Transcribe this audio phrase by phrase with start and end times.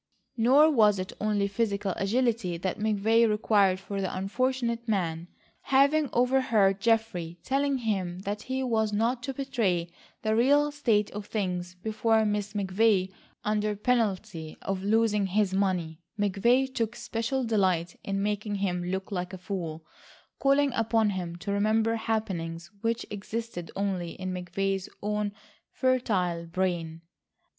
[0.35, 5.27] Nor was it only physical agility that McVay required of the unfortunate man.
[5.65, 9.91] Having overheard Geoffrey telling him that he was not to betray
[10.23, 13.11] the real state of things before Miss McVay,
[13.43, 19.33] under penalty of losing his money, McVay took special delight in making him look like
[19.33, 19.85] a fool,
[20.39, 25.31] calling upon him to remember happenings which existed only in McVay's own
[25.71, 27.01] fertile brain.